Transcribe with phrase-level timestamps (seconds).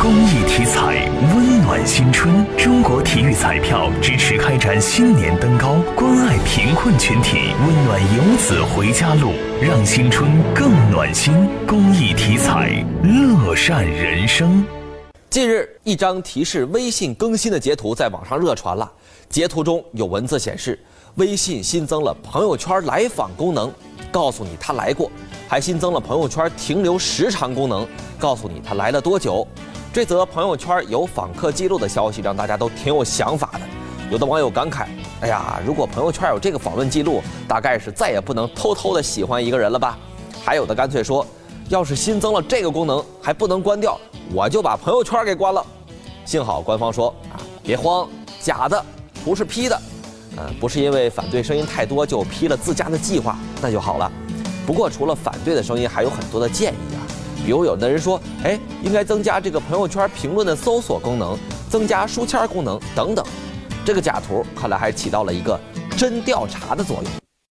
[0.00, 2.46] 公益体彩，温暖新春。
[2.56, 11.46] 中国体育彩票支持开展新年登高，关爱贫困群体，温暖游子回家路，让新春更暖心。
[11.68, 14.64] 公益体彩，乐善人生。
[15.28, 18.90] 近日，一张提示微信更新的截图在网上热传了。
[19.28, 20.78] 截图中有文字显示，
[21.16, 23.70] 微信新增了朋友圈来访功能，
[24.10, 25.10] 告诉你他来过。
[25.46, 27.86] 还新增了朋友圈停留时长功能，
[28.18, 29.46] 告诉你他来了多久。
[29.92, 33.60] 这则朋友圈有访客记录的消息，让大家都挺有想法的。
[34.08, 34.86] 有的网友感慨
[35.20, 39.98] ：“哎呀，如果朋友圈有这个访问记录，大概是再也不能偷偷的喜欢一个人了吧？”
[40.44, 41.26] 还有的干脆说
[41.68, 43.98] ：“要是新增了这个功能还不能关掉，
[44.32, 45.64] 我就把朋友圈给关了。”
[46.24, 48.08] 幸好官方说：“啊，别慌，
[48.40, 48.84] 假的，
[49.24, 49.82] 不是 P 的。
[50.36, 54.10] 嗯，不是因为反对声音太多就 P 了自家的计划，那就好了。”
[54.64, 56.99] 不过，除了反对的声音，还有很多的建议啊。
[57.44, 63.24] 比如，有的人说，哎，应该增加这个朋友圈评论的搜索功能，增加书签功能等等。
[63.84, 65.58] 这个假图看来还起到了一个
[65.96, 67.19] 真调查的作用。